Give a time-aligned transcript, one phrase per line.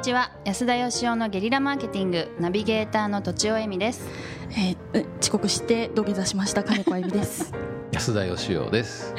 [0.00, 0.30] ちは。
[0.46, 2.34] 安田義雄のゲリラマーケティング。
[2.40, 4.08] ナビゲーターのとちおえみです。
[4.50, 6.64] えー、遅刻して土下座しました。
[6.64, 7.52] 金子あゆみです。
[7.92, 9.14] 安田義雄です。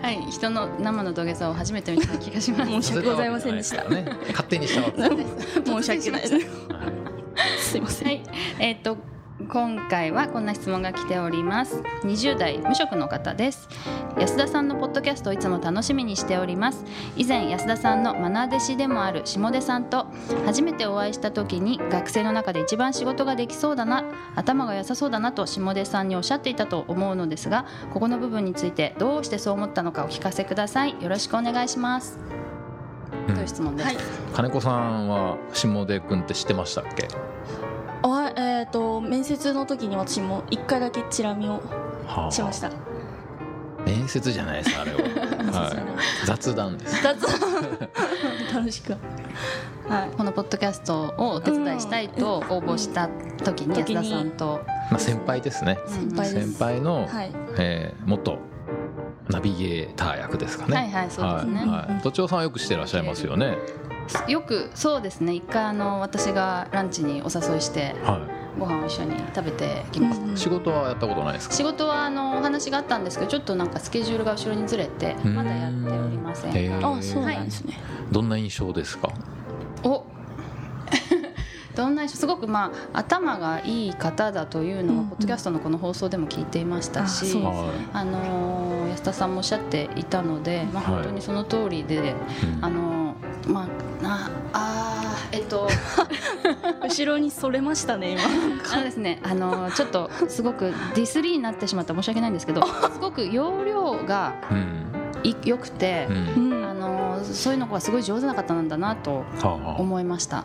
[0.00, 0.22] はい。
[0.30, 2.70] 人の生の土下座を初めて見た気がします。
[2.70, 3.82] 申し訳ございませんでした。
[3.88, 5.02] ね、勝手にしたわけ
[5.66, 6.22] 申し訳ない。
[6.22, 6.28] で
[7.58, 8.22] すすいません、はい。
[8.60, 8.98] えー、っと
[9.48, 11.82] 今回はこんな質問が来ております。
[12.04, 13.68] 20代無職の方です。
[14.18, 16.84] 安田さんのポッドキャストをいつも楽しみにしております。
[17.16, 20.06] 以前安田さんの愛弟子でもある下出さんと
[20.44, 24.04] 初めてお会いした時に学生の中で一番仕事ができそうだな
[24.36, 31.02] 頭が良さそうだなと下出さんにおっしゃっていたと思うのですがここの部分についてどうしてそう思ったのかお聞かせください。
[31.02, 32.18] よろしくお願いします、
[33.28, 33.34] うん。
[33.34, 33.96] という質問です、はい。
[34.34, 37.08] 金子さんは下出君って知ってましたっけ？
[38.02, 41.60] あえっ、と面接の時に私も一回だけチラ見を
[42.06, 42.30] はあ。
[42.30, 42.70] しました。
[43.84, 44.98] 面接じゃないですあれは、
[45.60, 47.02] はい、雑談です。
[47.02, 47.16] 雑
[48.54, 48.92] 楽しく。
[49.88, 50.08] はい。
[50.16, 53.08] このポッドキャストをお手伝いしたいと応募した
[53.42, 54.60] 時に安田さんと、
[54.90, 55.78] まあ先輩ですね。
[55.86, 56.52] 先輩です。
[56.52, 57.32] 先輩の、はい。
[57.58, 58.38] えー元
[59.28, 60.76] ナビゲーター役ですかね。
[60.76, 61.60] はいはいそうですね。
[61.60, 61.68] はい。
[61.68, 63.56] はい、都庁さんはよくしてらっしゃいますよね
[64.28, 65.34] よくそうですね。
[65.34, 68.20] 一回あの私がランチにお誘いしては
[68.58, 71.54] ご飯を一緒に食べてきました、い仕事はやったことないですか？
[71.54, 75.34] 仕事はあのお話があったんですけどちょっとなんかスケジュールが後ろにずれてうん。
[75.34, 76.84] まだやっておりません。
[76.84, 77.78] あそうなんですね、
[78.10, 79.10] どんな印象ですか？
[79.84, 80.04] お。
[81.76, 85.06] どんな人すごくまあ頭がいい方だというのは、うんうん。
[85.10, 90.94] ポッドキャストのこの放送でも聞いていましたしあそうはあのー安田さんもおっしゃっていたので、まあ、はい。
[90.96, 92.16] 本当にその通りで、い、うん。
[92.60, 92.99] あのー
[93.50, 93.68] ま
[94.00, 95.68] あなあーえっと。
[96.82, 98.22] 後ろにそれましたね今。
[98.72, 104.34] あのですね、あのちょっとすごくディスリーになってしまったら申し訳ないんですけど、すごく容量が
[105.44, 106.59] 良くてう、んうん
[107.40, 109.48] そういうのがすごい上手な方なんだなとはあ。
[109.48, 110.44] はあ思いました。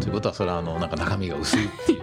[0.00, 2.02] ということはそれはあのなんか中身が薄いっていう。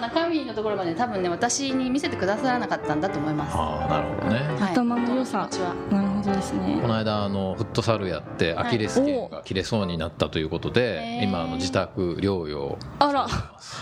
[0.00, 3.56] 中身のところまで多分ね私に見せてくださらなかったんだと思います。
[3.56, 4.60] ああなるほどね。
[4.60, 4.72] はい。
[4.72, 5.48] 頭の良さ。
[5.90, 6.78] なるほどですね。
[6.82, 12.78] この間あのフットサルやってアキレス腱が切れそうになったということでへー今あの自宅療養。
[12.98, 13.26] あら。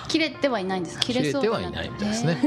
[0.09, 1.01] 切れてはいないんです。
[1.01, 2.39] 切れそう切れてはいないみたいですね。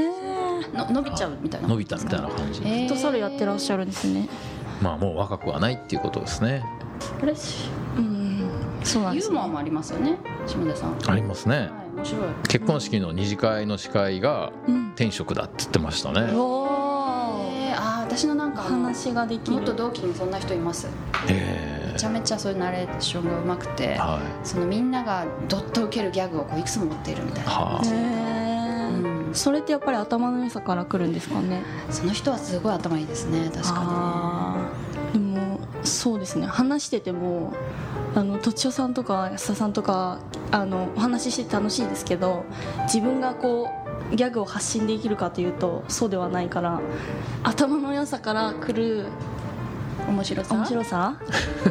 [0.73, 1.67] の伸びちゃうみたいな。
[1.67, 2.87] 伸びたみたいな感じえー。
[2.87, 4.29] フットサルやってらっしゃるんですね
[4.81, 6.63] まあもう若くはないっていうことですね。
[7.21, 8.49] あれしうん
[8.83, 9.35] そうなんですね。
[9.35, 10.17] ユーモアもありますよね、
[10.47, 10.97] 下田さん。
[11.07, 11.57] ありますね。
[11.57, 12.21] はい、面白い。
[12.47, 14.89] 結婚式の二次会の司会がうん。
[14.89, 16.31] 転職だって言ってましたね。
[16.33, 16.69] おー。
[17.69, 19.57] えー、あー私のなんか話ができる。
[19.57, 20.87] 元同期にそんな人います。
[21.27, 23.97] へめちゃめちゃそういうナレーションがうまくてえ。
[23.97, 24.47] はい。
[24.47, 28.93] そのみんながどっと受けるギャグをこういくつも持っているみたいな、はへあえ
[29.29, 31.61] うん、それってやっぱり頭の良さから来るんですかね。
[31.89, 33.85] その人はすごい頭いいですね確かあー。
[33.87, 34.28] でも
[35.83, 36.45] そうですね。
[36.45, 37.53] 話してても
[38.15, 40.19] あのとちおさんとか安田さんとか
[40.51, 42.43] あのお話ししてて楽しいですけど
[42.83, 43.69] 自分がこ
[44.11, 46.81] うギャグを発信できるかというとそうではないから
[47.43, 49.09] 頭の良さから来るに
[50.09, 50.55] 面白さ？
[50.55, 51.19] 面白さ？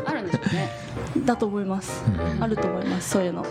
[0.05, 0.71] あるんでしょうね。
[1.27, 2.05] だと思います。
[2.07, 3.45] うんあると思いますそういうの。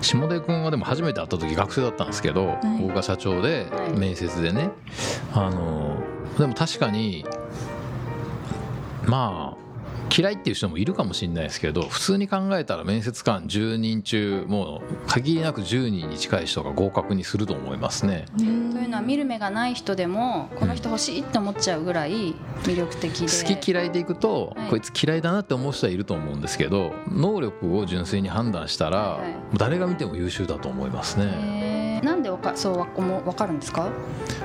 [0.00, 2.82] 下出君はでも初めて会った時学生だったんですけど、い。
[2.82, 3.90] 僕が社長ではい。
[3.98, 4.70] 面接でね。
[5.34, 5.96] あの
[6.38, 7.24] でも確かに
[9.08, 9.68] まあ
[10.14, 18.24] 嫌いっていう人もいるかもしれないですけど普通に考えたら面接官10人中もう限りなく10人に近い人が合格にすると思いますね。
[18.36, 29.18] というのは見る目がない人でもこの人欲しいって思っちゃうぐらい魅力的で好き嫌いでいくと、はいこいつ嫌いだなって思う人はいると思うんですけど能力を純粋に判断したら、
[29.56, 31.67] 誰が見ても優秀だと思いますね。
[32.02, 33.88] なんでわかそうわもわかるんですか？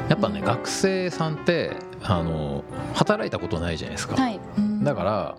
[0.10, 4.40] やっぱね、学生さんってあの働いたことないじゃないですか、はい。
[4.82, 5.38] だから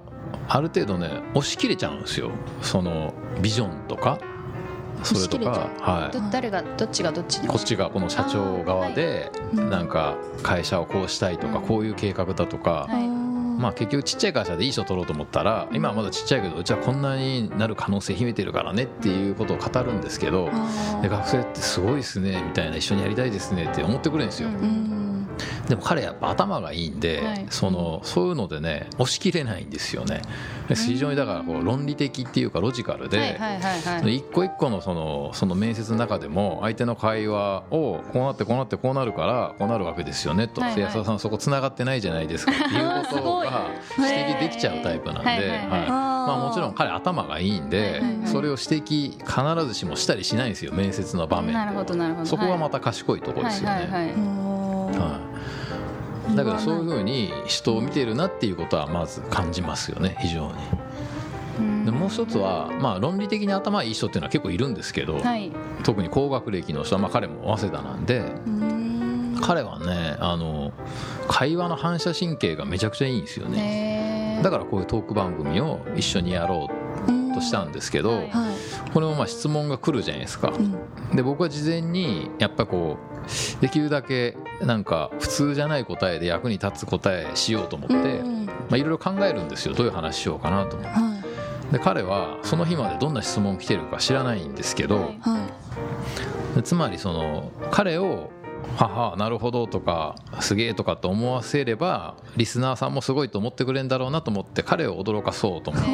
[0.49, 2.31] ある程度ね押し切れちゃうんですよ。
[2.63, 4.19] そのビジョンとか
[5.03, 11.67] それとか、はど誰がどっちがどっちこっちがこの社長側でなんか会社をこうしたいとか、うん。
[11.67, 13.24] こういう計画だとか、はい
[13.59, 20.51] まあ結局ちっちゃい会社でいい人取ろうと思ったら今はまだちっちゃいけどうちはこんなになる可能性秘めてるからねっていうことを語るんですけど
[21.03, 24.49] で学生ってすごいですねみたいな一緒にやりたいですねって思ってくれるんですよ。
[25.69, 27.47] でも彼やっぱ頭がいいんで、はい。
[27.51, 30.23] そのそういうのでね押し切れないんですよね。
[30.69, 33.39] で非常にだからこう論理的っていうかロジカルで、
[34.07, 40.77] 一個一個のそのその面接の中でも相手の会話をこうなってこうなってこうなるからこうなるわけですよねと、はいはい。
[40.77, 42.53] で安田さんそこつながってないじゃないですか。
[42.53, 42.81] ってい。
[42.81, 45.39] うことが指摘できちゃうタイプなんで、はい
[45.69, 52.27] まあ、もちろん彼頭がいいんで、それを指摘必ずしもしたりしないんですよ面接の場面でなるほどなるほど。
[52.27, 54.54] そこがまたた賢いところですよね。
[54.99, 55.21] は
[56.33, 56.37] い。
[56.37, 60.55] だからそういうふうに人を見てるなっていうことはまず感じますよね非常に。
[61.59, 61.85] うん。
[61.85, 65.53] でもう一つは、まあ、論理的に頭いい人っていうのは結構いるんですけど、はい。
[65.83, 69.39] 特に高学歴の人は、まあ、彼も早稲田なんでうん。
[69.43, 70.73] 彼はねあの
[71.29, 74.41] 会話の反射神経がめちゃくちゃいいんですよね。
[74.43, 78.23] だからこういうトーク番組を一緒にやろうとしたんですけど、
[78.93, 80.53] これもまあ質問が来るじゃないですか。
[80.57, 81.17] うん。
[81.17, 89.75] で僕は事前にやっぱこうできるだけなんか普通じゃない答えで役に立つ答えしようと思って、いろいろ考えるんですよ。
[89.75, 90.99] どういう話しようかなと思って。
[90.99, 91.15] は
[91.73, 95.19] で彼はその日までどんな質問来てるか知らないんですけど、はいい。
[95.21, 95.39] は
[96.53, 96.57] い。
[96.57, 98.31] でつまりその彼を
[98.77, 105.91] 「ははなるほど」とか「すげえ」とかと思わせればリスナーさんもすごいと思ってくれるんだろうなと思って彼を驚かそうと思って。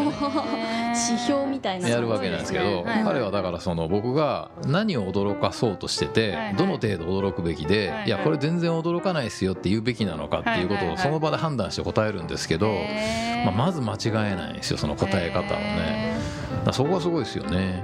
[0.90, 1.88] 指標みたいな。
[1.88, 12.72] やるわけなんですけど彼はだからその僕が何を驚かそうとしててどの程度驚くべきではいやこれ全然驚かないですよって言うべきなのかっていうことをその場で判断して答えるんですけど
[13.44, 16.14] まあまず間違えないんですよその答え方をね。
[16.72, 17.82] そこはすごいですよね。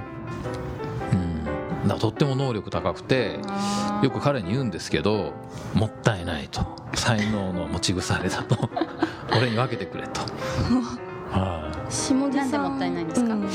[1.95, 3.39] とっても能力高くて
[4.03, 5.33] よく彼に言うんですけど
[5.73, 6.61] もったいないと
[6.93, 8.57] 才能の持ち腐れだと
[9.37, 10.21] 俺に分けてくれと。
[11.31, 13.33] はい下地さんなんでもったいないんですか？
[13.33, 13.47] うんう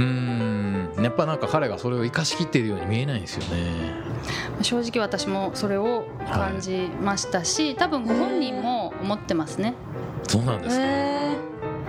[0.00, 3.94] ーんやっぱなんか彼がそれを生かしきっているように見えないんですよね。
[4.62, 9.74] 正直私もそれを感じましたし、多分ご本人も思ってますね。
[10.26, 10.82] そうなんですか。
[10.86, 11.36] え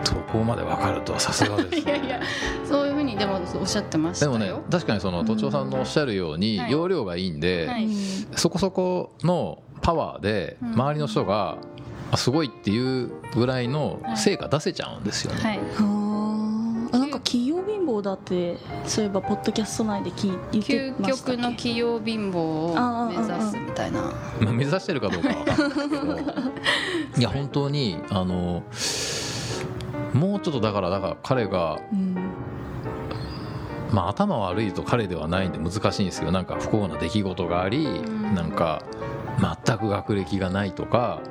[0.04, 1.78] そこまで分かるとはさすがです、ね。
[1.82, 2.20] いやいや
[2.68, 4.34] そうにでもおっしゃってましたよ。
[4.34, 11.58] でもね確かにその都庁さんのおっしゃるようにはい容量がいいんで、はいーそこそこのパワーでうん周りの人が
[12.12, 15.42] あすごいっていうぐらいの成果出せちゃうんですよね。
[15.42, 15.60] はい。
[15.60, 21.36] うんあなんか企業貧乏だってそういえばポッドキャスト内で聞い言って究ましたっけ？
[21.36, 24.02] 極の企業貧乏を目指すみたいな。
[24.40, 26.16] まあ、目指してるかどうかは分かんないですけど
[27.18, 28.64] いや本当にあの
[30.16, 32.16] もうちょっとだからだから彼が、うん。
[33.92, 36.32] まあ、頭悪いと彼ではないんで難しいんですよ。
[36.32, 38.34] なんか不幸な出来事があり、ん。
[38.34, 38.82] なんか
[39.66, 41.22] 全く学歴がないとか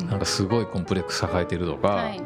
[0.00, 0.08] うん。
[0.08, 2.20] なんかすごいコンプレックス抱えてるとか、はい。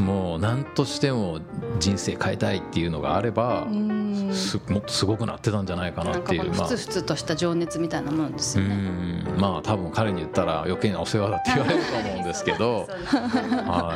[0.00, 1.40] もう何としても
[1.78, 6.68] 人生変えたいっていうのがあれば、うんすもっとすごくなってたんじゃないかなっていうまあ。
[6.68, 8.74] ふつふつとした情熱みたいなものですうよね。
[8.74, 12.86] んまあ多分彼に言ったら余計なお世話だって言われると思うんですけど。
[13.10, 13.94] は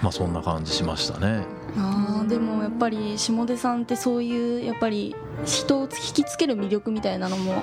[0.00, 0.02] い。
[0.02, 1.44] まあそんな感じしましたね。
[1.76, 7.62] あーでもやっぱり下出さんってそういうやっぱり人を引きつける魅力みたいなのも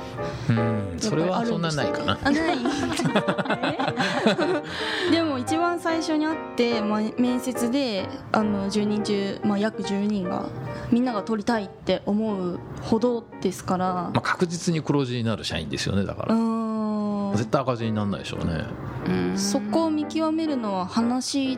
[0.50, 2.18] うんそれはそんなないかな。
[2.24, 2.58] あない。
[5.12, 10.46] でも一番最初に会って、まあ、面接であの10人中、まあ、約10人が
[10.92, 13.86] みんなが取りたいって思うほどですから。
[13.94, 18.64] まあ確実に黒字になる社員ですよねだかうら絶対赤字にならないでしょうね。
[19.08, 19.38] うん。
[19.38, 21.58] そこを見極めるのは話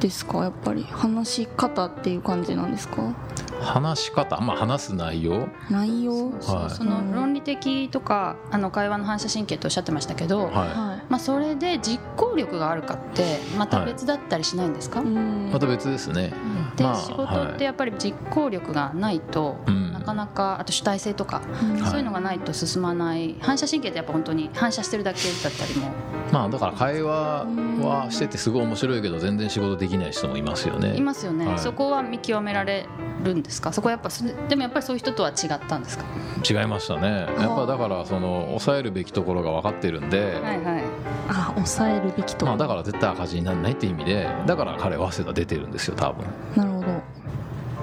[0.00, 0.38] ですか？
[0.44, 3.14] やっぱり話し方っていう感じなんですか？
[3.60, 5.48] 話し方まあ話す内容？
[5.70, 6.30] 内容？
[6.30, 6.74] はい。
[6.74, 15.48] その論理的とかあの会話の反射神経とおっしゃってましたけど、ははまあ、それで実行力があるかってまた別だったりしないんですか、いうん。
[15.48, 16.32] いまた別ですね。
[16.76, 19.92] で、まあ仕事ってやっぱり実行力がないと、うん。
[19.92, 21.84] なかなかあと主体性とか、うん。
[21.84, 23.36] そういうのがないと進まない。
[23.40, 25.90] 反射神経ってやっぱ本当に反射してるだけだったりも。
[26.32, 27.46] まあだから会話
[27.80, 30.96] はしててすごい面白いけど全然仕事できない人もいますよね。
[30.96, 31.58] いますよね、はい。
[31.58, 32.86] そこは見極められ
[33.24, 33.72] るんですか？
[33.72, 34.10] そこはやっぱ
[34.48, 36.04] でもやっぱりそういう人とは違ったんですか？
[36.48, 37.26] 違いましたね。
[37.38, 40.82] やっぱだからその抑えるべきところが分かってるんで、はいはい。
[41.28, 46.26] あ抑えるべきと、まあ、だから絶対赤字にならないっていう意味でだから彼は早稲田出てるんですよ多分。
[46.56, 46.86] なるほど。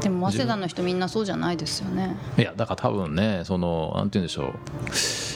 [0.02, 2.16] でも早稲田の人みんなそうじゃないですよね。
[2.38, 4.54] いやだから多分ねそのなんて言うんでしょう。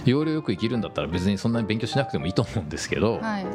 [0.05, 3.43] 要領よく生きるんだったら別にそんなに勉強しなくてもいいと思うんですけど、はい。
[3.43, 3.51] うん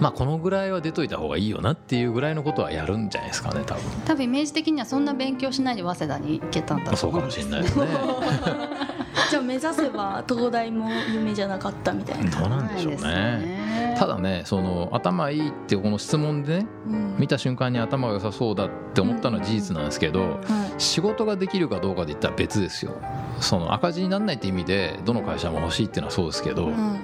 [0.00, 3.82] まあこのぐらいは出といた方がいいよなっていうぐらいのことはやるんじゃないですかね多分。
[4.04, 7.86] 多分イメージ的にはそんな勉強しないで早稲田に行けたんだとそうかもしれないですね。
[9.30, 13.96] じゃあ目指せば東大も夢じゃなかったみたいな、どうなんでしょうないですね。
[13.98, 17.16] ただねその頭いいってこの質問でねうん。
[17.18, 22.92] 見た瞬間に頭が良さそうだって思ったのは事実なんですけど、はい仕事ができるかどうかで言ったら別ですよ。
[23.40, 27.00] その赤字にならないって意味でどの会社も欲しいっていうのはそうですけど、うん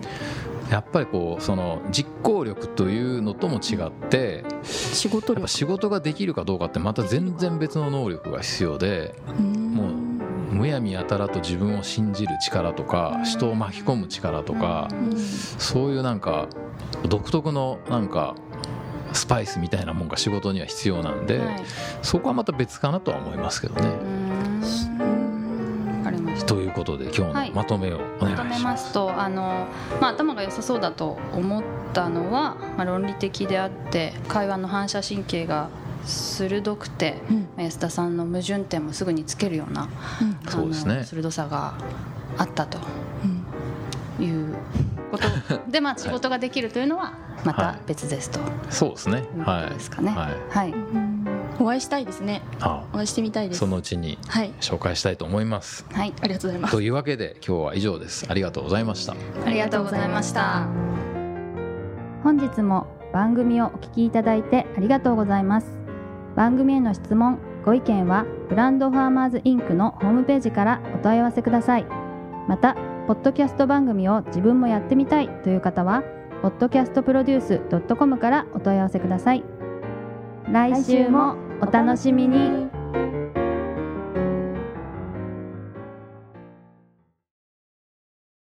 [0.73, 5.47] やっぱりこうその実行力というのとも違って仕事力。
[5.47, 9.93] 仕事ができるかどうかってまた全然別の能力が必要でもう
[10.55, 15.19] むやみやたらと自分を信じる力とか人を巻き込む力とかうん。
[15.19, 16.49] そういうなんか
[17.07, 18.35] 独特のなんか
[19.13, 21.63] スパイスみたいなもんが仕事には必要なんで、はい。
[22.01, 23.91] そこはまた別かなとは思いますけどね。
[26.83, 28.37] ことで今日のまとめをお願いします。
[28.37, 29.69] まとめますとあの、
[30.01, 31.63] まあ、頭が良さそうだと思っ
[31.93, 35.69] たのは、まあ、論理的であって会話の反射神経が
[36.05, 37.65] 鋭くて、うん。
[37.65, 39.89] 安田さんの矛盾点もすぐにつけるような
[40.21, 40.39] うん。
[40.45, 40.97] あそうですね。
[40.97, 41.75] の鋭さが
[42.37, 42.79] あったと。
[44.19, 44.25] うん。
[44.25, 44.55] いう
[45.13, 45.29] こと。
[45.71, 48.41] で、まあ、仕事ができるというのはまた別ですと。
[48.71, 49.19] そうですね。
[49.19, 50.11] いうことはいですかね。
[50.11, 50.35] はい。
[50.51, 51.22] はい
[51.59, 52.43] お会いしたいですね。
[52.61, 53.61] あお会いしてみたいです。
[53.61, 54.53] そのうちにはい。
[54.61, 55.85] 紹介したいと思います。
[55.93, 56.13] はい。
[56.21, 56.73] ありがとうございます。
[56.73, 58.27] というわけで今日は以上です。
[58.29, 59.15] ありがとうございました。
[59.45, 60.67] ありがとうございました。
[62.23, 65.67] 本日も番組をお聞きいただいてありがとうございます。
[66.37, 71.87] 番組への質問ご意見はブランドファーマーズインクのホームページからお問い合わせください。
[72.49, 72.75] また
[73.07, 76.03] ポッドキャスト番組を自分もやってみたいという方は
[76.43, 79.45] podcastproduce.com からお問い合わせください
[80.51, 82.82] 来週もお楽しみに。